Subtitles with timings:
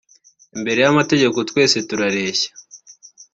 [0.55, 2.49] imbere y’amategeko twese turareshya